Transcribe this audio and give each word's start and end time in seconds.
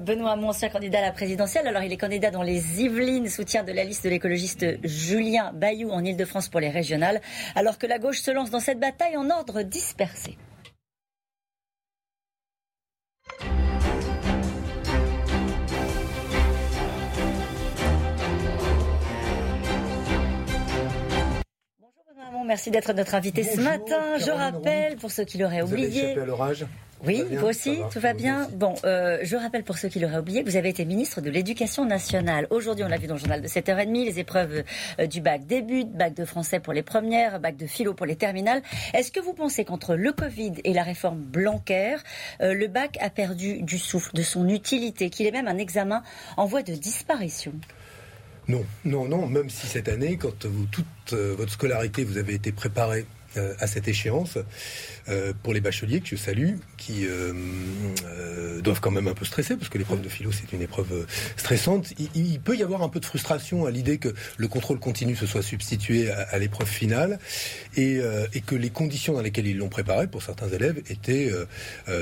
Benoît 0.00 0.32
Hamon, 0.32 0.48
ancien 0.48 0.68
candidat 0.68 0.98
à 0.98 1.02
la 1.02 1.12
présidentielle. 1.12 1.66
Alors, 1.66 1.82
il 1.82 1.92
est 1.92 1.96
candidat 1.96 2.30
dans 2.30 2.42
les 2.42 2.82
Yvelines, 2.82 3.28
soutien 3.28 3.64
de 3.64 3.72
la 3.72 3.84
liste 3.84 4.04
de 4.04 4.10
l'écologiste 4.10 4.66
Julien 4.84 5.52
Bayou 5.52 5.90
en 5.90 6.04
Ile-de-France 6.04 6.48
pour 6.48 6.60
les 6.60 6.70
régionales, 6.70 7.20
alors 7.54 7.78
que 7.78 7.86
la 7.86 7.98
gauche 7.98 8.20
se 8.20 8.30
lance 8.30 8.50
dans 8.50 8.60
cette 8.60 8.80
bataille 8.80 9.16
en 9.16 9.30
ordre 9.30 9.62
dispersé. 9.62 10.36
merci 22.50 22.72
d'être 22.72 22.92
notre 22.92 23.14
invité 23.14 23.44
ce 23.44 23.60
matin. 23.60 24.18
Je 24.18 24.30
rappelle, 24.32 24.96
pour 24.96 25.12
ceux 25.12 25.24
qui 25.24 25.38
l'auraient 25.38 25.62
oublié. 25.62 26.16
Oui, 27.04 27.24
vous 27.30 27.46
aussi, 27.46 27.78
tout 27.92 28.00
va 28.00 28.12
bien. 28.12 28.46
Bon, 28.52 28.74
euh, 28.84 29.18
je 29.22 29.36
rappelle 29.36 29.64
pour 29.64 29.78
ceux 29.78 29.88
qui 29.88 30.00
l'auraient 30.00 30.18
oublié 30.18 30.42
vous 30.42 30.56
avez 30.56 30.68
été 30.68 30.84
ministre 30.84 31.20
de 31.20 31.30
l'Éducation 31.30 31.86
nationale. 31.86 32.46
Aujourd'hui, 32.50 32.84
on 32.84 32.88
l'a 32.88 32.98
vu 32.98 33.06
dans 33.06 33.14
le 33.14 33.20
journal 33.20 33.40
de 33.40 33.48
7h30, 33.48 34.04
les 34.04 34.18
épreuves 34.18 34.64
euh, 34.98 35.06
du 35.06 35.20
bac 35.20 35.46
débutent, 35.46 35.92
bac 35.92 36.14
de 36.14 36.24
français 36.24 36.60
pour 36.60 36.72
les 36.72 36.82
premières, 36.82 37.40
bac 37.40 37.56
de 37.56 37.66
philo 37.66 37.94
pour 37.94 38.06
les 38.06 38.16
terminales. 38.16 38.62
Est-ce 38.92 39.12
que 39.12 39.20
vous 39.20 39.32
pensez 39.32 39.64
qu'entre 39.64 39.94
le 39.94 40.12
Covid 40.12 40.54
et 40.64 40.74
la 40.74 40.82
réforme 40.82 41.20
Blanquer, 41.20 41.96
euh, 42.42 42.52
le 42.52 42.66
bac 42.66 42.98
a 43.00 43.08
perdu 43.08 43.62
du 43.62 43.78
souffle, 43.78 44.14
de 44.14 44.22
son 44.22 44.48
utilité, 44.48 45.08
qu'il 45.08 45.26
est 45.26 45.32
même 45.32 45.48
un 45.48 45.58
examen 45.58 46.02
en 46.36 46.44
voie 46.44 46.62
de 46.62 46.74
disparition? 46.74 47.52
Non, 48.48 48.64
non, 48.84 49.06
non, 49.06 49.26
même 49.26 49.48
si 49.48 49.66
cette 49.66 49.88
année, 49.88 50.16
quand 50.16 50.44
vous, 50.44 50.66
toute 50.66 51.12
votre 51.12 51.52
scolarité, 51.52 52.04
vous 52.04 52.18
avez 52.18 52.34
été 52.34 52.52
préparé 52.52 53.06
euh, 53.36 53.54
à 53.60 53.68
cette 53.68 53.86
échéance 53.86 54.38
euh, 55.08 55.32
pour 55.44 55.54
les 55.54 55.60
bacheliers 55.60 56.00
que 56.00 56.08
je 56.08 56.16
salue, 56.16 56.56
qui 56.76 57.06
euh, 57.06 58.60
doivent 58.60 58.80
quand 58.80 58.90
même 58.90 59.06
un 59.06 59.14
peu 59.14 59.24
stresser 59.24 59.56
parce 59.56 59.68
que 59.68 59.78
l'épreuve 59.78 60.00
de 60.00 60.08
philo 60.08 60.32
c'est 60.32 60.52
une 60.52 60.62
épreuve 60.62 61.06
stressante. 61.36 61.92
Il, 62.16 62.40
peut 62.40 62.56
y 62.56 62.64
avoir 62.64 62.82
un 62.82 62.88
peu 62.88 62.98
de 62.98 63.04
frustration 63.04 63.66
à 63.66 63.70
l'idée 63.70 63.98
que 63.98 64.12
le 64.36 64.48
contrôle 64.48 64.80
continu 64.80 65.14
se 65.14 65.26
soit 65.26 65.42
substitué 65.42 66.10
à, 66.10 66.38
l'épreuve 66.38 66.66
finale 66.66 67.20
et, 67.76 68.00
et, 68.32 68.40
que 68.40 68.56
les 68.56 68.70
conditions 68.70 69.12
dans 69.12 69.20
lesquelles 69.22 69.46
ils 69.46 69.58
l'ont 69.58 69.68
préparé 69.68 70.08
pour 70.08 70.22
certains 70.22 70.48
élèves 70.48 70.78
étaient 70.88 71.30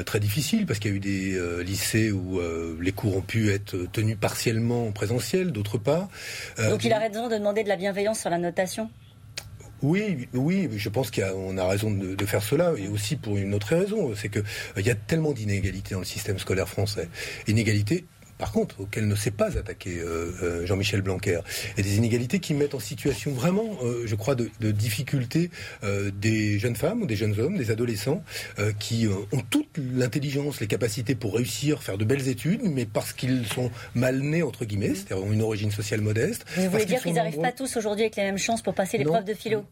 très 0.06 0.20
difficiles 0.20 0.64
parce 0.64 0.78
qu'il 0.78 0.92
y 0.92 0.94
a 0.94 0.96
eu 0.96 1.00
des 1.00 1.64
lycées 1.64 2.10
où 2.10 2.40
les 2.80 2.92
cours 2.92 3.16
ont 3.16 3.22
pu 3.22 3.50
être 3.50 3.76
tenus 3.92 4.16
partiellement 4.18 4.86
en 4.86 4.92
présentiel, 4.92 5.52
d'autre 5.52 5.76
part. 5.76 6.08
Donc 6.58 6.84
il 6.84 6.92
a 6.92 6.98
raison 6.98 7.28
de 7.28 7.36
demander 7.36 7.64
de 7.64 7.68
la 7.68 7.76
bienveillance 7.76 8.20
sur 8.20 8.30
la 8.30 8.38
notation? 8.38 8.88
Oui, 9.82 10.28
oui, 10.34 10.68
je 10.76 10.88
pense 10.88 11.10
qu'on 11.10 11.56
a, 11.56 11.68
raison 11.68 11.90
de, 11.90 12.26
faire 12.26 12.42
cela, 12.42 12.72
et 12.76 12.88
aussi 12.88 13.16
pour 13.16 13.36
une 13.36 13.54
autre 13.54 13.68
raison, 13.76 14.14
c'est 14.14 14.28
qu'il 14.28 14.42
euh, 14.76 14.80
y 14.82 14.90
a 14.90 14.94
tellement 14.94 15.32
d'inégalités 15.32 15.94
dans 15.94 16.00
le 16.00 16.06
système 16.06 16.38
scolaire 16.38 16.68
français. 16.68 17.08
Inégalités 17.46 18.04
par 18.38 18.52
contre, 18.52 18.80
auquel 18.80 19.08
ne 19.08 19.14
s'est 19.16 19.32
pas 19.32 19.58
attaqué 19.58 19.98
euh, 19.98 20.32
euh, 20.42 20.66
Jean-Michel 20.66 21.02
Blanquer. 21.02 21.40
Et 21.76 21.82
des 21.82 21.96
inégalités 21.96 22.38
qui 22.38 22.54
mettent 22.54 22.74
en 22.74 22.80
situation 22.80 23.32
vraiment, 23.32 23.76
euh, 23.82 24.04
je 24.06 24.14
crois, 24.14 24.36
de, 24.36 24.48
de 24.60 24.70
difficulté 24.70 25.50
des 26.12 26.58
jeunes 26.58 26.76
femmes 26.76 27.02
ou 27.02 27.06
des 27.06 27.16
jeunes 27.16 27.38
hommes, 27.40 27.56
des 27.56 27.70
adolescents, 27.70 28.22
qui 28.78 29.08
ont 29.08 29.42
toute 29.50 29.68
l'intelligence, 29.76 30.60
les 30.60 30.66
capacités 30.66 31.14
pour 31.14 31.34
réussir, 31.34 31.82
faire 31.82 31.98
de 31.98 32.04
belles 32.04 32.28
études, 32.28 32.60
mais 32.62 32.86
parce 32.86 33.12
qu'ils 33.12 33.46
sont 33.46 33.70
mal 33.94 34.20
nés, 34.20 34.42
entre 34.42 34.64
guillemets, 34.64 34.94
c'est-à-dire 34.94 35.24
ont 35.24 35.32
une 35.32 35.42
origine 35.42 35.70
sociale 35.70 36.00
modeste. 36.00 36.44
Vous 36.56 36.70
voulez 36.70 36.84
dire 36.84 37.02
qu'ils 37.02 37.14
n'arrivent 37.14 37.40
pas 37.40 37.52
tous 37.52 37.76
aujourd'hui 37.76 38.04
avec 38.04 38.16
les 38.16 38.24
mêmes 38.24 38.38
chances 38.38 38.62
pour 38.62 38.74
passer 38.74 38.98
l'épreuve 38.98 39.24
de 39.24 39.34
philo? 39.34 39.64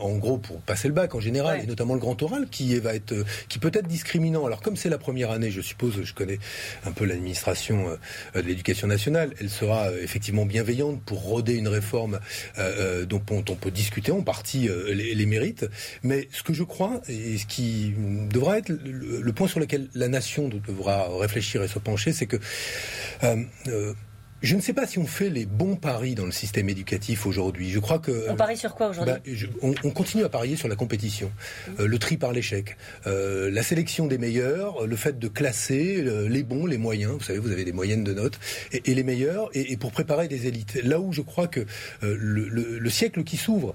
En 0.00 0.16
gros, 0.16 0.38
pour 0.38 0.60
passer 0.60 0.88
le 0.88 0.94
bac 0.94 1.14
en 1.14 1.20
général, 1.20 1.60
et 1.62 1.66
notamment 1.66 1.94
le 1.94 2.00
grand 2.00 2.20
oral, 2.22 2.48
qui, 2.50 2.78
va 2.78 2.94
être, 2.94 3.14
qui 3.48 3.58
peut 3.58 3.72
être 3.74 3.88
discriminant. 3.88 4.46
Alors 4.46 4.62
comme 4.62 4.76
c'est 4.76 4.90
la 4.90 4.98
première 4.98 5.30
année, 5.30 5.50
je 5.50 5.60
suppose, 5.60 6.02
je 6.02 6.14
connais 6.14 6.38
un 6.84 6.92
peu 6.92 7.04
l'administration 7.04 7.73
euh, 7.74 8.42
de 8.42 8.46
l'éducation 8.46 8.86
nationale. 8.86 9.32
Elle 9.40 9.50
sera 9.50 9.88
euh, 9.88 10.02
effectivement 10.02 10.46
bienveillante 10.46 11.02
pour 11.02 11.22
roder 11.22 11.54
une 11.54 11.68
réforme 11.68 12.20
euh, 12.58 13.04
dont 13.04 13.22
on, 13.30 13.42
peut 13.42 13.70
discuter 13.70 14.12
en 14.12 14.22
partie 14.22 14.68
les, 14.88 15.26
mérites. 15.26 15.66
Mais 16.02 16.28
ce 16.32 16.42
que 16.42 16.52
je 16.52 16.64
crois, 16.64 17.00
et 17.08 17.38
ce 17.38 17.46
qui 17.46 17.94
devra 18.30 18.58
être 18.58 18.68
le, 18.68 19.32
point 19.32 19.48
sur 19.48 19.60
lequel 19.60 19.88
la 19.94 20.08
nation 20.08 20.48
devra 20.48 21.08
réfléchir 21.18 21.62
et 21.62 21.68
se 21.68 21.78
pencher, 21.78 22.12
c'est 22.12 22.26
que 22.26 22.38
je 24.44 24.56
ne 24.56 24.60
sais 24.60 24.74
pas 24.74 24.86
si 24.86 24.98
on 24.98 25.06
fait 25.06 25.30
les 25.30 25.46
bons 25.46 25.74
paris 25.74 26.14
dans 26.14 26.26
le 26.26 26.30
système 26.30 26.68
éducatif 26.68 27.24
aujourd'hui. 27.24 27.70
Je 27.70 27.78
crois 27.78 27.98
que 27.98 28.26
on 28.28 28.36
parie 28.36 28.58
sur 28.58 28.74
quoi 28.74 28.88
aujourd'hui 28.88 29.14
bah, 29.14 29.46
on, 29.62 29.90
continue 29.90 30.22
à 30.22 30.28
parier 30.28 30.56
sur 30.56 30.68
la 30.68 30.76
compétition, 30.76 31.32
euh, 31.80 31.86
le 31.86 31.98
tri 31.98 32.18
par 32.18 32.32
l'échec, 32.32 32.76
euh, 33.06 33.50
la 33.50 33.62
sélection 33.62 34.06
des 34.06 34.18
meilleurs, 34.18 34.86
le 34.86 34.96
fait 34.96 35.18
de 35.18 35.28
classer 35.28 36.04
euh, 36.04 36.28
les 36.28 36.42
bons, 36.42 36.66
les 36.66 36.76
moyens. 36.76 37.12
Vous 37.12 37.24
savez, 37.24 37.38
vous 37.38 37.52
avez 37.52 37.64
des 37.64 37.72
moyennes 37.72 38.04
de 38.04 38.12
notes 38.12 38.38
et, 38.72 38.94
les 38.94 39.02
meilleurs, 39.02 39.48
et, 39.54 39.76
pour 39.78 39.92
préparer 39.92 40.28
des 40.28 40.46
élites. 40.46 40.74
Là 40.84 41.00
où 41.00 41.12
je 41.12 41.22
crois 41.22 41.46
que 41.46 41.64
le, 42.02 42.90
siècle 42.90 43.24
qui 43.24 43.36
s'ouvre, 43.36 43.74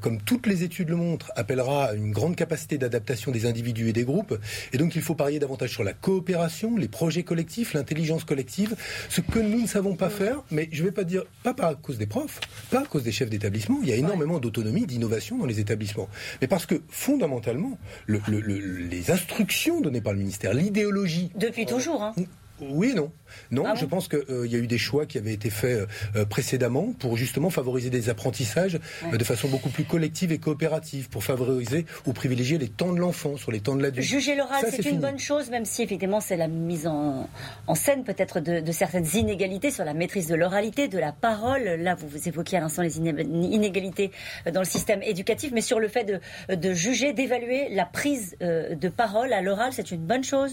comme 0.00 0.20
toutes 0.22 0.46
les 0.46 0.62
études 0.62 0.90
le 0.90 0.96
montrent, 0.96 1.32
appellera 1.36 1.92
une 1.94 2.12
grande 2.12 2.36
capacité 2.36 2.78
d'adaptation 2.78 3.32
des 3.32 3.46
individus 3.46 3.88
et 3.88 3.92
des 3.92 4.04
groupes, 4.04 4.38
et 4.72 4.78
donc 4.78 4.94
il 4.96 5.02
faut 5.02 5.14
parier 5.14 5.38
davantage 5.38 5.70
sur 5.70 5.84
la 5.84 5.92
coopération, 5.92 6.76
les 6.76 6.88
projets 6.88 7.24
collectifs, 7.24 7.74
l'intelligence 7.74 8.24
collective, 8.24 8.74
ce 9.08 9.20
que 9.20 9.38
nous 9.38 9.60
ne 9.60 9.66
savons 9.66 9.87
pas 9.96 10.10
faire, 10.10 10.42
mais 10.50 10.68
je 10.72 10.82
ne 10.82 10.88
vais 10.88 10.92
pas 10.92 11.04
dire, 11.04 11.24
pas 11.42 11.54
par 11.54 11.80
cause 11.80 11.98
des 11.98 12.06
profs, 12.06 12.40
pas 12.70 12.80
à 12.80 12.84
cause 12.84 13.02
des 13.02 13.12
chefs 13.12 13.30
d'établissement, 13.30 13.78
il 13.82 13.88
y 13.88 13.92
a 13.92 13.96
énormément 13.96 14.38
d'autonomie, 14.38 14.86
d'innovation 14.86 15.38
dans 15.38 15.46
les 15.46 15.60
établissements. 15.60 16.08
Mais 16.40 16.46
parce 16.46 16.66
que, 16.66 16.80
fondamentalement, 16.88 17.78
les 18.06 19.10
instructions 19.10 19.80
données 19.80 20.00
par 20.00 20.12
le 20.12 20.18
ministère, 20.18 20.54
l'idéologie... 20.54 21.30
Depuis 21.36 21.66
toujours, 21.66 22.02
hein. 22.02 22.14
Oui 22.60 22.94
non. 22.94 23.12
Non, 23.50 23.64
ah 23.66 23.74
je 23.74 23.84
pense 23.84 24.08
qu'il 24.08 24.24
euh, 24.30 24.46
y 24.46 24.54
a 24.54 24.58
eu 24.58 24.66
des 24.66 24.78
choix 24.78 25.06
qui 25.06 25.18
avaient 25.18 25.32
été 25.32 25.50
faits 25.50 25.88
euh, 26.16 26.24
précédemment 26.24 26.92
pour 26.98 27.16
justement 27.16 27.50
favoriser 27.50 27.90
des 27.90 28.08
apprentissages 28.08 28.78
euh, 29.04 29.16
de 29.16 29.24
façon 29.24 29.48
beaucoup 29.48 29.70
plus 29.70 29.84
collective 29.84 30.32
et 30.32 30.38
coopérative, 30.38 31.08
pour 31.08 31.24
favoriser 31.24 31.86
ou 32.06 32.12
privilégier 32.12 32.58
les 32.58 32.68
temps 32.68 32.92
de 32.92 32.98
l'enfant 32.98 33.36
sur 33.36 33.52
les 33.52 33.60
temps 33.60 33.76
de 33.76 33.82
l'adulte. 33.82 34.06
Juger 34.06 34.34
l'oral, 34.34 34.64
c'est 34.70 34.84
une 34.86 35.00
bonne 35.00 35.18
chose, 35.18 35.50
même 35.50 35.64
si 35.64 35.82
évidemment 35.82 36.20
c'est 36.20 36.36
la 36.36 36.48
mise 36.48 36.86
en, 36.86 37.28
scène 37.74 38.04
peut-être 38.04 38.40
de, 38.40 38.72
certaines 38.72 39.06
inégalités 39.14 39.70
sur 39.70 39.84
la 39.84 39.94
maîtrise 39.94 40.26
de 40.26 40.34
l'oralité, 40.34 40.88
de 40.88 40.98
la 40.98 41.12
parole. 41.12 41.62
Là, 41.62 41.94
vous, 41.94 42.08
vous 42.08 42.28
évoquiez 42.28 42.58
à 42.58 42.60
l'instant 42.60 42.82
les 42.82 42.98
inégalités 42.98 44.10
dans 44.52 44.60
le 44.60 44.66
système 44.66 45.02
éducatif, 45.02 45.52
mais 45.52 45.60
sur 45.60 45.78
le 45.78 45.88
fait 45.88 46.04
de, 46.04 46.54
de 46.54 46.72
juger, 46.72 47.12
d'évaluer 47.12 47.68
la 47.70 47.84
prise 47.84 48.36
de 48.40 48.88
parole 48.88 49.32
à 49.32 49.42
l'oral, 49.42 49.72
c'est 49.72 49.90
une 49.90 50.04
bonne 50.04 50.24
chose? 50.24 50.52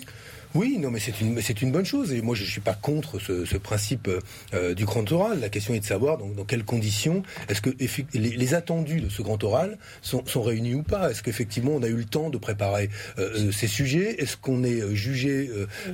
Oui, 0.53 0.77
non, 0.79 0.91
mais 0.91 0.99
c'est 0.99 1.19
une, 1.21 1.41
c'est 1.41 1.61
une 1.61 1.71
bonne 1.71 1.85
chose. 1.85 2.13
Et 2.13 2.21
moi, 2.21 2.35
je 2.35 2.43
ne 2.43 2.47
suis 2.47 2.61
pas 2.61 2.73
contre 2.73 3.19
ce, 3.19 3.57
principe 3.57 4.09
euh, 4.53 4.73
du 4.73 4.85
grand 4.85 5.09
oral. 5.11 5.39
La 5.39 5.49
question 5.49 5.73
est 5.73 5.79
de 5.79 5.85
savoir 5.85 6.17
dans, 6.17 6.27
dans 6.27 6.45
quelles 6.45 6.65
conditions 6.65 7.23
est-ce 7.49 7.61
que 7.61 7.71
les, 8.13 8.53
attendus 8.53 9.01
de 9.01 9.09
ce 9.09 9.21
grand 9.21 9.43
oral 9.43 9.77
sont, 10.01 10.23
réunis 10.41 10.75
ou 10.75 10.83
pas? 10.83 11.09
Est-ce 11.09 11.23
qu'effectivement 11.23 11.71
on 11.73 11.83
a 11.83 11.87
eu 11.87 11.95
le 11.95 12.05
temps 12.05 12.29
de 12.29 12.37
préparer 12.37 12.89
euh, 13.17 13.47
euh, 13.47 13.51
ces 13.51 13.67
sujets? 13.67 14.21
Est-ce 14.21 14.37
qu'on 14.37 14.63
est 14.63 14.95
jugé 14.95 15.49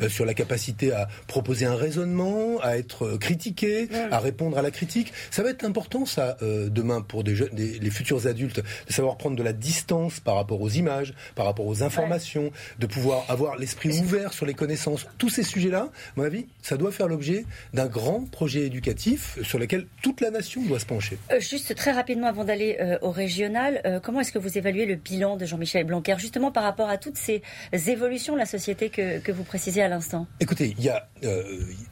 sur 0.10 0.26
la 0.26 0.34
capacité 0.34 0.92
à 0.92 1.08
proposer 1.28 1.66
un 1.66 1.76
raisonnement, 1.76 2.60
à 2.62 2.78
être 2.78 3.18
critiqué, 3.18 3.88
à 4.12 4.20
répondre 4.20 4.58
à 4.58 4.62
la 4.62 4.72
critique? 4.72 5.14
Ça 5.30 5.44
va 5.44 5.50
être 5.50 5.64
important, 5.64 6.06
ça, 6.06 6.38
demain, 6.42 7.02
pour 7.02 7.24
des, 7.24 7.36
jeunes, 7.36 7.56
les 7.56 7.90
futurs 7.90 8.28
adultes, 8.28 8.62
de 8.88 8.94
savoir 8.94 9.18
prendre 9.18 9.36
de 9.36 9.44
la 9.44 9.54
distance 9.54 10.20
par 10.20 10.36
rapport 10.36 10.62
aux 10.62 10.70
images, 10.70 11.14
par 11.36 11.46
rapport 11.46 11.66
aux 11.66 11.84
informations, 11.84 12.52
de 12.80 12.88
pouvoir 12.88 13.26
avoir 13.30 13.58
l'esprit 13.58 14.00
ouvert 14.00 14.34
sur 14.34 14.46
les 14.46 14.51
connaissances, 14.54 15.08
tous 15.18 15.30
ces 15.30 15.44
sujets-là, 15.44 15.90
à 15.90 15.90
mon 16.16 16.24
avis, 16.24 16.46
ça 16.62 16.78
doit 16.78 16.92
faire 16.92 17.08
l'objet 17.08 17.46
d'un 17.74 17.88
grand 17.88 18.30
projet 18.30 18.66
éducatif 18.66 19.38
sur 19.44 19.60
lequel 19.60 19.86
toute 20.02 20.22
la 20.22 20.32
nation 20.32 20.62
doit 20.64 20.80
se 20.80 20.86
pencher. 20.86 21.18
Euh, 21.32 21.40
juste 21.40 21.76
très 21.76 21.92
rapidement 21.92 22.28
avant 22.28 22.44
d'aller 22.44 22.78
euh, 22.80 22.98
au 23.02 23.12
régional, 23.12 23.82
euh, 23.86 24.00
comment 24.00 24.22
est-ce 24.22 24.32
que 24.32 24.40
vous 24.40 24.58
évaluez 24.58 24.86
le 24.86 24.96
bilan 24.96 25.38
de 25.38 25.46
Jean-Michel 25.46 25.86
Blanquer, 25.86 26.16
justement 26.18 26.52
par 26.52 26.64
rapport 26.64 26.90
à 26.90 26.98
toutes 26.98 27.18
ces 27.18 27.42
évolutions 27.72 28.34
de 28.34 28.40
la 28.40 28.46
société 28.46 28.90
que, 28.90 29.32
vous 29.32 29.44
précisez 29.44 29.82
à 29.82 29.88
l'instant? 29.88 30.28
Écoutez, 30.40 30.76
il 30.78 30.84
y 30.84 30.90
a 30.90 31.08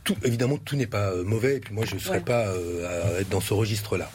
tout, 0.04 0.16
évidemment 0.26 0.58
tout 0.58 0.76
n'est 0.76 0.88
pas 0.88 1.16
mauvais, 1.24 1.58
et 1.58 1.60
puis 1.60 1.74
moi 1.74 1.86
je 1.86 1.96
ne 1.96 2.00
serais 2.00 2.20
pas 2.20 2.50
à 2.50 3.22
être 3.22 3.30
dans 3.30 3.40
ce 3.40 3.54
registre-là. 3.54 4.12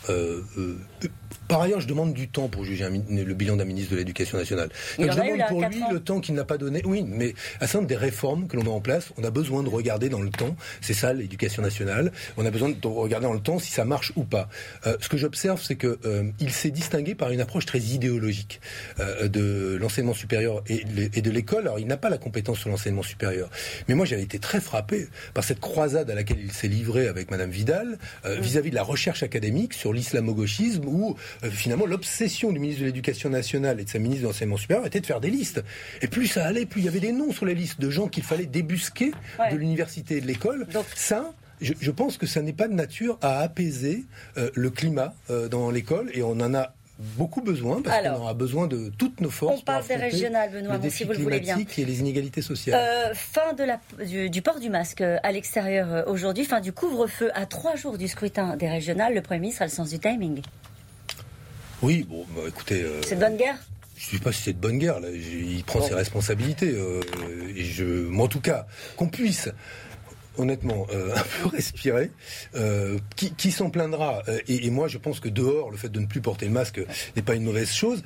Par 1.48 1.60
ailleurs, 1.60 1.80
je 1.80 1.86
demande 1.86 2.14
du 2.14 2.28
temps 2.28 2.48
pour 2.48 2.64
juger 2.64 2.88
le 2.88 3.34
bilan 3.34 3.56
d'un 3.56 3.64
ministre 3.64 3.92
de 3.92 3.96
l'Éducation 3.96 4.38
nationale. 4.38 4.70
je 4.98 5.04
demande 5.04 5.48
pour 5.48 5.60
lui 5.60 5.82
le 5.90 6.00
temps 6.00 6.20
qu'il 6.20 6.34
n'a 6.34 6.44
pas 6.44 6.58
donné. 6.58 6.80
Oui, 6.84 7.04
mais 7.06 7.34
à 7.60 7.66
sein 7.66 7.82
des 7.82 7.96
réformes 7.96 8.48
que 8.48 8.56
l'on 8.56 8.64
met 8.64 8.70
en 8.70 8.80
place, 8.80 9.10
on 9.18 9.24
a 9.24 9.30
besoin 9.30 9.62
de 9.62 9.68
regarder 9.68 10.08
dans 10.08 10.22
le 10.22 10.30
temps. 10.30 10.56
C'est 10.80 10.94
ça 10.94 11.12
l'Éducation 11.12 11.62
nationale. 11.62 12.12
On 12.36 12.46
a 12.46 12.50
besoin 12.50 12.70
de 12.70 12.86
regarder 12.86 13.26
dans 13.26 13.32
le 13.32 13.40
temps 13.40 13.58
si 13.58 13.70
ça 13.70 13.84
marche 13.84 14.12
ou 14.16 14.24
pas. 14.24 14.48
Euh, 14.86 14.96
ce 15.00 15.08
que 15.08 15.16
j'observe, 15.16 15.62
c'est 15.62 15.76
que 15.76 15.98
euh, 16.04 16.24
il 16.40 16.50
s'est 16.50 16.70
distingué 16.70 17.14
par 17.14 17.30
une 17.30 17.40
approche 17.40 17.66
très 17.66 17.80
idéologique 17.80 18.60
euh, 19.00 19.28
de 19.28 19.76
l'enseignement 19.80 20.14
supérieur 20.14 20.62
et, 20.66 20.84
de 20.84 21.30
l'école. 21.30 21.62
Alors, 21.62 21.78
il 21.78 21.86
n'a 21.86 21.96
pas 21.96 22.10
la 22.10 22.18
compétence 22.18 22.58
sur 22.58 22.70
l'enseignement 22.70 23.02
supérieur. 23.02 23.50
Mais 23.88 23.94
moi, 23.94 24.06
j'avais 24.06 24.22
été 24.22 24.38
très 24.38 24.60
frappé 24.60 25.08
par 25.34 25.44
cette 25.44 25.60
croisade 25.60 26.10
à 26.10 26.14
laquelle 26.14 26.40
il 26.40 26.52
s'est 26.52 26.68
livré 26.68 27.08
avec 27.08 27.30
Madame 27.30 27.50
Vidal 27.50 27.98
vis-à-vis 28.24 28.68
-vis 28.68 28.70
de 28.70 28.74
la 28.74 28.82
recherche 28.82 29.22
académique 29.22 29.74
sur 29.74 29.92
l'islamo-gauchisme 29.92 30.84
où 30.86 31.16
finalement, 31.50 31.86
l'obsession 31.86 32.52
du 32.52 32.58
ministre 32.58 32.82
de 32.82 32.86
l'Éducation 32.86 33.30
nationale 33.30 33.80
et 33.80 33.84
de 33.84 33.88
sa 33.88 33.98
ministre 33.98 34.22
de 34.22 34.28
l'Enseignement 34.28 34.56
supérieur 34.56 34.86
était 34.86 35.00
de 35.00 35.06
faire 35.06 35.20
des 35.20 35.30
listes. 35.30 35.62
Et 36.02 36.08
plus 36.08 36.26
ça 36.26 36.44
allait, 36.44 36.66
plus 36.66 36.80
il 36.80 36.84
y 36.84 36.88
avait 36.88 37.00
des 37.00 37.12
noms 37.12 37.32
sur 37.32 37.46
les 37.46 37.54
listes 37.54 37.80
de 37.80 37.90
gens 37.90 38.08
qu'il 38.08 38.22
fallait 38.22 38.46
débusquer 38.46 39.12
de 39.50 39.56
l'université 39.56 40.16
et 40.16 40.20
de 40.20 40.26
l'école. 40.26 40.66
Ça, 40.94 41.32
je, 41.60 41.90
pense 41.90 42.18
que 42.18 42.26
ça 42.26 42.42
n'est 42.42 42.52
pas 42.52 42.68
de 42.68 42.74
nature 42.74 43.18
à 43.22 43.40
apaiser 43.40 44.04
le 44.36 44.70
climat 44.70 45.14
dans 45.50 45.70
l'école 45.70 46.10
et 46.14 46.22
on 46.22 46.32
en 46.32 46.54
a 46.54 46.74
beaucoup 46.98 47.40
besoin 47.40 47.82
parce 47.82 48.02
qu'on 48.02 48.14
aura 48.14 48.34
besoin 48.34 48.66
de 48.66 48.90
toutes 48.96 49.20
nos 49.20 49.30
forces. 49.30 49.60
On 49.60 49.64
parle 49.64 49.86
des 49.86 49.96
régionales, 49.96 50.50
Benoît, 50.50 50.78
si 50.88 51.04
vous 51.04 51.12
le 51.12 51.18
voulez 51.18 51.40
bien. 51.40 51.58
et 51.58 51.84
les 51.84 52.00
inégalités 52.00 52.42
sociales. 52.42 52.80
Euh, 52.80 53.14
fin 53.14 53.52
de 53.54 53.64
la, 53.64 53.80
du, 54.28 54.42
port 54.42 54.60
du 54.60 54.70
masque 54.70 55.00
euh, 55.00 55.18
à 55.22 55.32
l'extérieur 55.32 55.92
euh, 55.92 56.02
aujourd'hui, 56.06 56.44
fin 56.44 56.60
du 56.60 56.72
couvre-feu 56.72 57.30
à 57.34 57.46
trois 57.46 57.76
jours 57.76 57.98
du 57.98 58.08
scrutin 58.08 58.56
des 58.56 58.68
régionales. 58.68 59.14
Le 59.14 59.22
Premier 59.22 59.40
ministre 59.40 59.62
a 59.62 59.66
le 59.66 59.70
sens 59.70 59.90
du 59.90 59.98
timing. 59.98 60.42
Oui, 61.84 62.06
bon, 62.08 62.24
bah, 62.34 62.42
écoutez. 62.48 62.84
c'est 63.06 63.16
de 63.16 63.20
bonne 63.20 63.36
guerre 63.36 63.56
je 63.96 64.08
ne 64.08 64.18
sais 64.18 64.24
pas 64.24 64.32
si 64.32 64.42
c'est 64.42 64.52
de 64.52 64.58
bonne 64.58 64.78
guerre. 64.78 64.98
Là. 64.98 65.08
Il 65.10 65.62
prend 65.64 65.80
ses 65.80 65.94
responsabilités. 65.94 66.76
et 67.56 67.64
je, 67.64 68.12
en 68.12 68.26
tout 68.26 68.40
cas, 68.40 68.66
qu'on 68.96 69.08
puisse 69.08 69.48
honnêtement, 70.38 70.86
euh, 70.92 71.14
un 71.16 71.42
peu 71.42 71.48
respirer. 71.48 72.10
Euh, 72.54 72.98
qui, 73.16 73.32
qui 73.34 73.50
s'en 73.50 73.70
plaindra 73.70 74.22
euh, 74.28 74.38
et, 74.48 74.66
et, 74.66 74.70
moi, 74.70 74.88
je 74.88 74.98
pense 74.98 75.20
que 75.20 75.28
dehors, 75.28 75.70
le 75.70 75.76
fait 75.76 75.88
de 75.88 76.00
ne 76.00 76.06
plus 76.06 76.20
porter 76.20 76.46
le 76.46 76.52
masque 76.52 76.80
n'est 77.16 77.22
pas 77.22 77.34
une 77.34 77.44
mauvaise 77.44 77.70
chose. 77.70 78.02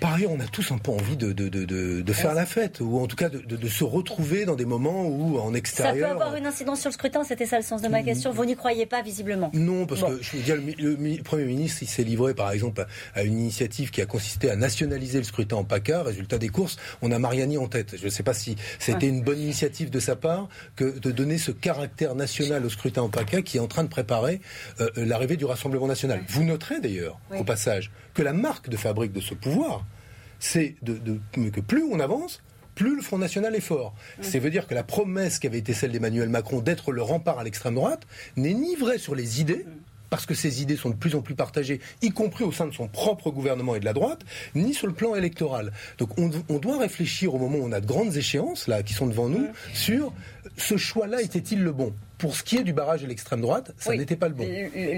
Par 0.00 0.14
ailleurs, 0.14 0.30
on 0.30 0.40
a 0.40 0.46
tous 0.46 0.72
un 0.72 0.78
peu 0.78 0.90
envie 0.90 1.16
de, 1.16 1.32
de, 1.32 1.48
de, 1.48 1.64
de 2.00 2.12
faire 2.12 2.34
la 2.34 2.46
fête, 2.46 2.80
ou 2.80 2.98
en 2.98 3.06
tout 3.06 3.16
cas 3.16 3.28
de, 3.28 3.68
se 3.68 3.84
retrouver 3.84 4.44
dans 4.44 4.54
des 4.54 4.64
moments 4.64 5.06
où, 5.06 5.38
en 5.38 5.54
extérieur... 5.54 6.08
Ça 6.08 6.14
peut 6.14 6.20
avoir 6.22 6.36
une 6.36 6.46
incidence 6.46 6.80
sur 6.80 6.90
le 6.90 6.94
scrutin, 6.94 7.24
c'était 7.24 7.46
ça 7.46 7.56
le 7.56 7.64
sens 7.64 7.82
de 7.82 7.88
ma 7.88 8.02
question. 8.02 8.32
Vous 8.32 8.44
n'y 8.44 8.56
croyez 8.56 8.86
pas, 8.86 9.02
visiblement 9.02 9.50
Non, 9.54 9.86
parce 9.86 10.02
que 10.02 10.22
je 10.22 10.36
veux 10.36 10.42
dire, 10.42 10.56
le, 10.56 11.22
Premier 11.22 11.44
ministre, 11.44 11.82
il 11.82 11.88
s'est 11.88 12.04
livré, 12.04 12.34
par 12.34 12.52
exemple, 12.52 12.86
à 13.14 13.22
une 13.22 13.38
initiative 13.38 13.90
qui 13.90 14.00
a 14.00 14.06
consisté 14.06 14.50
à 14.50 14.56
nationaliser 14.56 15.18
le 15.18 15.24
scrutin 15.24 15.56
en 15.56 15.64
PACA. 15.64 16.02
Résultat 16.02 16.38
des 16.38 16.48
courses, 16.48 16.76
on 17.02 17.10
a 17.10 17.18
Mariani 17.18 17.58
en 17.58 17.66
tête. 17.66 17.96
Je 17.98 18.04
ne 18.04 18.10
sais 18.10 18.22
pas 18.22 18.34
si 18.34 18.56
c'était 18.78 19.08
une 19.08 19.22
bonne 19.22 19.40
initiative 19.40 19.90
de 19.90 20.00
sa 20.00 20.16
part 20.16 20.48
que 20.76 20.98
de 20.98 21.10
donner 21.10 21.38
ce 21.38 21.50
caractère 21.66 22.14
national 22.14 22.64
au 22.64 22.68
scrutin 22.68 23.02
en 23.02 23.08
PACA 23.08 23.42
qui 23.42 23.56
est 23.56 23.60
en 23.60 23.66
train 23.66 23.82
de 23.82 23.88
préparer 23.88 24.40
euh, 24.80 24.88
l'arrivée 24.94 25.36
du 25.36 25.44
Rassemblement 25.46 25.88
national. 25.88 26.22
Vous 26.28 26.44
noterez 26.44 26.78
d'ailleurs, 26.78 27.18
au 27.36 27.42
passage, 27.42 27.90
que 28.14 28.22
la 28.22 28.32
marque 28.32 28.68
de 28.68 28.76
fabrique 28.76 29.12
de 29.12 29.20
ce 29.20 29.34
pouvoir, 29.34 29.84
c'est 30.38 30.76
de, 30.82 31.18
que 31.50 31.60
plus 31.60 31.82
on 31.82 31.98
avance, 31.98 32.40
plus 32.76 32.94
le 32.94 33.02
Front 33.02 33.18
National 33.18 33.52
est 33.56 33.60
fort. 33.60 33.96
Ça 34.20 34.38
veut 34.38 34.50
dire 34.50 34.68
que 34.68 34.74
la 34.74 34.84
promesse 34.84 35.40
qui 35.40 35.48
avait 35.48 35.58
été 35.58 35.74
celle 35.74 35.90
d'Emmanuel 35.90 36.28
Macron 36.28 36.60
d'être 36.60 36.92
le 36.92 37.02
rempart 37.02 37.40
à 37.40 37.42
l'extrême 37.42 37.74
droite 37.74 38.06
n'est 38.36 38.54
ni 38.54 38.76
vraie 38.76 38.98
sur 38.98 39.16
les 39.16 39.40
idées, 39.40 39.66
parce 40.10 40.26
que 40.26 40.34
ces 40.34 40.62
idées 40.62 40.76
sont 40.76 40.90
de 40.90 40.94
plus 40.94 41.14
en 41.14 41.20
plus 41.20 41.34
partagées, 41.34 41.80
y 42.02 42.10
compris 42.10 42.44
au 42.44 42.52
sein 42.52 42.66
de 42.66 42.72
son 42.72 42.88
propre 42.88 43.30
gouvernement 43.30 43.74
et 43.74 43.80
de 43.80 43.84
la 43.84 43.92
droite, 43.92 44.20
ni 44.54 44.74
sur 44.74 44.86
le 44.86 44.92
plan 44.92 45.14
électoral. 45.14 45.72
Donc 45.98 46.10
on, 46.18 46.58
doit 46.58 46.78
réfléchir 46.78 47.34
au 47.34 47.38
moment 47.38 47.58
où 47.58 47.64
on 47.64 47.72
a 47.72 47.80
de 47.80 47.86
grandes 47.86 48.16
échéances, 48.16 48.66
là, 48.66 48.82
qui 48.82 48.94
sont 48.94 49.06
devant 49.06 49.28
nous, 49.28 49.46
sur 49.74 50.12
ce 50.56 50.76
choix-là 50.76 51.22
était-il 51.22 51.62
le 51.62 51.72
bon? 51.72 51.92
Pour 52.18 52.34
ce 52.34 52.42
qui 52.42 52.56
est 52.56 52.62
du 52.62 52.72
barrage 52.72 53.02
de 53.02 53.06
l'extrême 53.06 53.40
droite, 53.40 53.72
ça 53.78 53.94
n'était 53.94 54.16
pas 54.16 54.28
le 54.28 54.34
bon. 54.34 54.46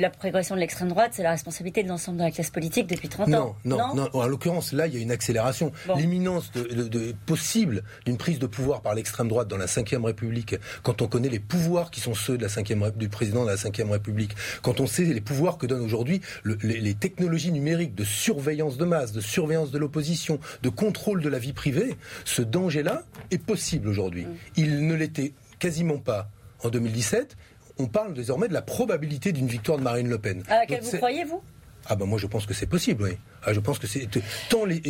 La 0.00 0.11
progression 0.11 0.55
de 0.55 0.61
l'extrême 0.61 0.88
droite, 0.88 1.12
c'est 1.15 1.23
la 1.23 1.31
responsabilité 1.31 1.82
de 1.82 1.88
l'ensemble 1.88 2.19
de 2.19 2.23
la 2.23 2.31
classe 2.31 2.50
politique 2.50 2.87
depuis 2.87 3.09
30 3.09 3.29
ans. 3.29 3.56
Non, 3.65 3.76
non, 3.76 3.94
non. 3.94 4.09
En 4.12 4.26
l'occurrence, 4.26 4.73
là, 4.73 4.87
il 4.87 4.94
y 4.94 4.97
a 4.97 5.00
une 5.00 5.11
accélération. 5.11 5.73
L'imminence 5.97 6.53
de, 6.53 7.15
possible 7.26 7.82
d'une 8.05 8.17
prise 8.17 8.38
de 8.38 8.47
pouvoir 8.47 8.82
par 8.82 8.94
l'extrême 8.94 9.29
droite 9.29 9.49
dans 9.49 9.56
la 9.56 9.67
Ve 9.67 10.05
République, 10.05 10.56
quand 10.82 11.03
on 11.03 11.09
connaît 11.09 11.29
les 11.29 11.41
pouvoirs 11.41 11.91
qui 11.91 12.00
sont 12.00 12.15
ceux 12.15 12.37
de 12.37 12.43
la 12.43 12.49
5 12.49 12.73
du 12.97 13.09
président 13.09 13.44
de 13.44 13.50
la 13.50 13.56
Ve 13.56 13.91
République, 13.91 14.35
quand 14.62 14.81
on 14.81 14.87
sait 14.87 15.05
les 15.05 15.21
pouvoirs 15.21 15.59
que 15.59 15.67
donnent 15.67 15.85
aujourd'hui 15.85 16.21
les, 16.44 16.94
technologies 16.94 17.53
numériques 17.53 17.94
de 17.94 18.05
surveillance 18.05 18.76
de 18.76 18.85
masse, 18.85 19.12
de 19.12 19.21
surveillance 19.21 19.71
de 19.71 19.79
l'opposition, 19.79 20.41
de 20.62 20.69
contrôle 20.69 21.23
de 21.23 21.29
la 21.29 21.38
vie 21.38 21.53
privée, 21.53 21.97
ce 22.25 22.43
danger-là 22.43 23.05
est 23.31 23.38
possible 23.38 23.88
aujourd'hui. 23.88 24.25
Mm. 24.25 24.37
Il 24.56 24.87
ne 24.87 24.94
l'était 24.94 25.32
quasiment 25.59 25.99
pas 25.99 26.31
en 26.63 26.71
2017. 26.71 27.37
On 27.79 27.87
parle 27.87 28.15
désormais 28.15 28.49
de 28.49 28.53
la 28.53 28.63
probabilité 28.63 29.33
d'une 29.33 29.47
victoire 29.47 29.79
de 29.79 29.85
Marine 29.85 30.09
Le 30.09 30.19
Pen. 30.19 30.43
À 30.49 30.59
laquelle 30.59 30.83
vous 30.83 30.97
croyez, 30.97 31.25
vous? 31.25 31.43
Ah 31.87 31.97
ben 31.97 32.07
moi 32.07 32.19
je 32.19 32.27
pense 32.27 32.45
que 32.45 32.55
c'est 32.55 32.67
possible, 32.67 33.05
oui. 33.05 33.17
Ah, 33.45 33.53
je 33.53 33.61
pense 33.61 33.79
que 33.79 33.87
c'est 33.87 34.09
tant 34.51 34.65
les. 34.65 34.83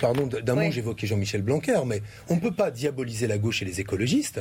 pardon, 0.00 0.26
d'un 0.26 0.54
mot 0.54 0.70
j'évoquais 0.70 1.06
Jean-Michel 1.06 1.42
Blanquer, 1.42 1.80
mais 1.86 2.02
on 2.28 2.36
ne 2.36 2.40
peut 2.40 2.52
pas 2.52 2.70
diaboliser 2.70 3.26
la 3.26 3.38
gauche 3.38 3.62
et 3.62 3.64
les 3.64 3.80
écologistes 3.80 4.40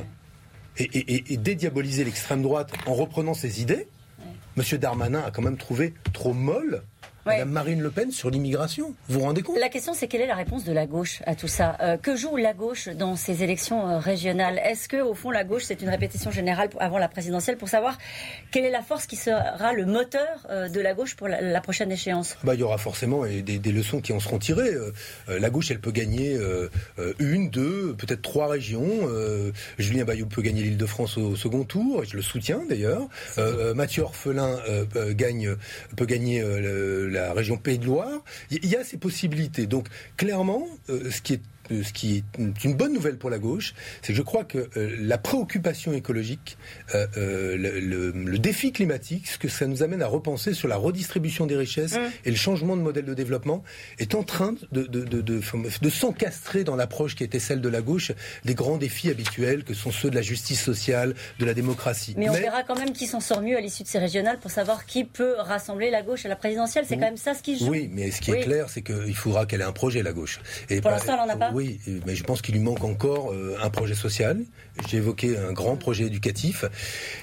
et, 0.78 1.38
dédiaboliser 1.38 2.04
l'extrême 2.04 2.42
droite 2.42 2.72
en 2.86 2.94
reprenant 2.94 3.34
ses 3.34 3.62
idées. 3.62 3.88
Monsieur 4.56 4.78
Darmanin 4.78 5.24
a 5.24 5.32
quand 5.32 5.42
même 5.42 5.58
trouvé 5.58 5.94
trop 6.14 6.34
molle 6.34 6.84
Madame 7.26 7.52
Marine 7.52 7.82
Le 7.82 7.90
Pen 7.90 8.12
sur 8.12 8.30
l'immigration. 8.30 8.94
Vous 9.08 9.20
vous 9.20 9.26
rendez 9.26 9.42
compte? 9.42 9.58
La 9.58 9.70
question, 9.70 9.94
c'est 9.94 10.08
quelle 10.08 10.22
est 10.22 10.28
la 10.28 10.36
réponse 10.36 10.66
de 10.66 10.74
la 10.74 10.86
gauche 10.86 11.22
à 11.26 11.36
tout 11.36 11.48
ça? 11.48 11.78
Euh, 11.82 11.96
Que 11.96 12.18
joue 12.18 12.36
la 12.36 12.54
gauche 12.54 12.90
dans 12.90 13.16
ces 13.16 13.44
élections 13.44 13.88
euh, 13.90 14.00
régionales? 14.00 14.60
Est-ce 14.64 14.90
que, 14.90 15.02
au 15.02 15.14
fond, 15.14 15.32
la 15.32 15.46
gauche, 15.46 15.64
c'est 15.64 15.82
une 15.82 15.90
répétition 15.90 16.32
générale 16.32 16.70
avant 16.80 16.98
la 16.98 17.08
présidentielle 17.08 17.56
pour 17.56 17.70
savoir 17.70 17.98
quelle 18.52 18.66
est 18.66 18.72
la 18.72 18.82
force 18.82 19.06
qui 19.06 19.16
sera 19.16 19.72
le 19.74 19.86
moteur 19.86 20.46
euh, 20.50 20.68
de 20.68 20.82
la 20.82 20.94
gauche 20.94 21.16
pour 21.16 21.30
la, 21.30 21.62
prochaine 21.62 21.92
échéance? 21.92 22.36
Bah, 22.44 22.56
Il 22.56 22.60
y 22.60 22.64
aura 22.64 22.78
forcément 22.78 23.26
des, 23.26 23.42
des, 23.42 23.72
leçons 23.72 24.02
qui 24.02 24.12
en 24.12 24.20
seront 24.20 24.40
tirées. 24.40 24.74
la 25.28 25.50
gauche, 25.50 25.72
elle 25.72 25.80
peut 25.80 25.92
gagner 25.92 26.38
une, 27.20 27.50
deux, 27.50 27.96
peut-être 27.98 28.22
trois 28.22 28.48
régions. 28.48 29.08
Julien 29.78 30.04
Bayou 30.04 30.26
peut 30.26 30.42
gagner 30.42 30.64
l'Île-de-France 30.64 31.18
au 31.18 31.36
second 31.36 31.64
tour, 31.64 32.04
et 32.04 32.06
je 32.06 32.18
le 32.18 32.22
soutiens 32.22 32.62
d'ailleurs. 32.68 33.08
Mathieu 33.76 34.04
Orphelin 34.04 34.60
gagne, 35.12 35.56
peut 35.96 36.06
gagner 36.06 36.42
le 36.42 37.13
la 37.14 37.34
région 37.34 37.58
Pays 37.58 37.80
de 37.80 37.86
Loire. 37.86 38.24
Il 38.52 38.66
y 38.66 38.76
a 38.76 38.84
ces 38.84 38.98
possibilités. 38.98 39.66
Donc 39.66 39.88
clairement, 40.18 40.68
euh, 40.90 41.10
ce 41.10 41.22
qui 41.22 41.34
est 41.34 41.42
ce 41.70 41.94
qui 41.94 42.18
est 42.18 42.64
une 42.64 42.76
bonne 42.76 42.94
nouvelle 42.94 43.18
pour 43.18 43.30
la 43.30 43.40
gauche, 43.40 43.74
c'est 44.02 44.14
que 44.14 44.18
je 44.18 44.22
crois 44.22 44.44
que 44.44 44.70
euh, 44.78 44.96
la 45.00 45.18
préoccupation 45.18 45.94
écologique, 45.94 46.58
euh, 46.94 47.08
euh, 47.18 47.56
le, 47.58 48.38
défi 48.40 48.72
climatique, 48.72 49.28
ce 49.28 49.38
que 49.38 49.48
ça 49.48 49.68
nous 49.68 49.84
amène 49.84 50.02
à 50.02 50.08
repenser 50.08 50.54
sur 50.54 50.68
la 50.68 50.76
redistribution 50.76 51.46
des 51.46 51.56
richesses 51.56 51.94
mmh. 51.94 52.12
et 52.26 52.30
le 52.30 52.36
changement 52.36 52.76
de 52.76 52.82
modèle 52.82 53.06
de 53.06 53.14
développement, 53.14 53.64
est 54.00 54.16
en 54.16 54.24
train 54.24 54.54
de, 54.72 54.84
de, 54.84 55.04
de, 55.04 55.22
de 55.22 55.90
s'encastrer 55.90 56.64
dans 56.64 56.76
l'approche 56.76 57.16
qui 57.16 57.24
était 57.24 57.40
celle 57.40 57.62
de 57.62 57.70
la 57.70 57.82
gauche 57.82 58.12
des 58.44 58.56
grands 58.56 58.78
défis 58.78 59.10
habituels 59.10 59.64
que 59.64 59.74
sont 59.74 59.92
ceux 59.92 60.10
de 60.10 60.16
la 60.16 60.22
justice 60.22 60.62
sociale, 60.62 61.16
de 61.40 61.46
la 61.46 61.54
démocratie. 61.54 62.16
Mais 62.18 62.30
on 62.30 62.34
verra 62.34 62.64
quand 62.64 62.78
même 62.78 62.92
qui 62.92 63.08
s'en 63.08 63.20
sort 63.20 63.42
mieux 63.42 63.58
à 63.58 63.62
l'issue 63.62 63.84
de 63.84 63.88
ces 63.88 64.00
régionales 64.00 64.40
pour 64.40 64.52
savoir 64.52 64.86
qui 64.86 65.06
peut 65.06 65.36
rassembler 65.38 65.90
la 65.90 66.02
gauche 66.02 66.26
à 66.26 66.30
la 66.30 66.36
présidentielle. 66.36 66.86
C'est 66.88 66.96
quand 66.96 67.02
même 67.02 67.18
ça 67.18 67.34
ce 67.34 67.42
qui 67.42 67.58
joue. 67.58 67.70
Oui, 67.70 67.90
mais 67.92 68.12
ce 68.12 68.22
qui 68.22 68.32
est 68.32 68.42
clair, 68.42 68.70
c'est 68.70 68.82
qu'il 68.82 69.16
faudra 69.16 69.46
qu'elle 69.46 69.62
ait 69.62 69.66
un 69.66 69.72
projet, 69.72 70.04
la 70.04 70.14
gauche. 70.14 70.40
Et 70.70 70.82
pour 70.82 70.92
l'instant, 70.92 71.14
elle 71.14 71.28
n'en 71.28 71.34
a 71.34 71.38
pas. 71.38 71.53
Oui, 71.54 71.80
mais 72.08 72.16
je 72.16 72.24
pense 72.24 72.42
qu'il 72.42 72.56
lui 72.56 72.62
manque 72.62 72.84
encore 72.84 73.32
euh, 73.32 73.56
un 73.62 73.70
projet 73.70 73.94
social. 73.94 74.42
J'ai 74.90 74.98
évoqué 74.98 75.38
un 75.38 75.54
grand 75.54 75.76
projet 75.76 76.06
éducatif. 76.06 76.66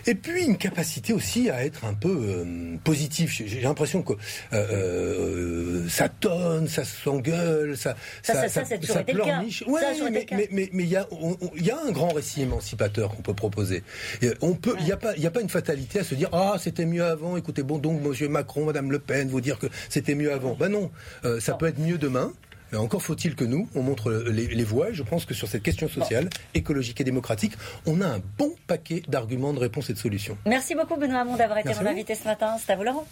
Et 0.06 0.14
puis 0.14 0.44
une 0.44 0.56
capacité 0.56 1.12
aussi 1.12 1.50
à 1.50 1.64
être 1.64 1.84
un 1.84 1.94
peu 1.94 2.16
euh, 2.16 2.76
positif. 2.84 3.42
J'ai 3.44 3.60
l'impression 3.60 4.02
que 4.02 4.12
euh, 4.52 5.88
ça 5.88 6.08
tonne, 6.08 6.68
ça 6.68 6.84
s'engueule, 6.84 7.76
ça, 7.76 7.96
ça, 8.22 8.48
ça, 8.48 8.64
ça, 8.64 8.76
ça 8.80 9.02
pleurniche. 9.02 9.64
Mais 10.52 10.70
il 10.72 10.86
y, 10.86 10.96
a, 10.96 11.08
y 11.56 11.70
a 11.70 11.78
un 11.84 11.90
grand 11.90 12.10
récit 12.10 12.42
émancipateur 12.42 13.10
qu'on 13.10 13.22
peut 13.22 13.34
proposer. 13.34 13.82
on 14.42 14.54
peut, 14.54 14.76
il 14.78 14.84
n'y 14.84 14.92
a 14.92 14.96
pas, 14.96 15.16
il 15.16 15.26
a 15.26 15.30
pas 15.32 15.40
une 15.40 15.48
fatalité 15.48 15.98
à 16.00 16.04
se 16.04 16.14
dire 16.14 16.28
ah 16.32 16.54
c'était 16.60 16.86
mieux 16.86 17.04
avant. 17.04 17.36
Écoutez, 17.36 17.64
bon 17.64 17.78
donc 17.78 18.00
Monsieur 18.00 18.28
Macron, 18.28 18.64
Madame 18.66 18.92
Le 18.92 19.00
Pen, 19.00 19.28
vous 19.28 19.40
dire 19.40 19.58
que 19.58 19.66
c'était 19.88 20.14
mieux 20.14 20.32
avant. 20.32 20.54
Ben 20.54 20.68
non, 20.68 20.92
ça 21.40 21.54
peut 21.54 21.66
être 21.66 21.80
mieux 21.80 21.98
demain. 21.98 22.32
Encore 22.76 23.02
faut-il 23.02 23.34
que 23.34 23.44
nous, 23.44 23.68
on 23.74 23.82
montre 23.82 24.12
les, 24.12 24.64
voies. 24.64 24.92
je 24.92 25.02
pense 25.02 25.24
que 25.24 25.34
sur 25.34 25.48
cette 25.48 25.62
question 25.62 25.88
sociale, 25.88 26.30
écologique 26.54 27.00
et 27.00 27.04
démocratique, 27.04 27.52
on 27.86 28.00
a 28.00 28.06
un 28.06 28.20
bon 28.38 28.54
paquet 28.66 29.02
d'arguments, 29.08 29.52
de 29.52 29.58
réponses 29.58 29.90
et 29.90 29.92
de 29.92 29.98
solutions. 29.98 30.36
Merci 30.46 30.74
beaucoup 30.74 30.96
Benoît 30.96 31.20
Hamon 31.20 31.36
d'avoir 31.36 31.58
été 31.58 31.74
mon 31.74 31.86
invité 31.86 32.14
ce 32.14 32.24
matin. 32.24 32.56
C'est 32.58 32.72
à 32.72 32.76
vous 32.76 32.84
Laurent. 32.84 33.06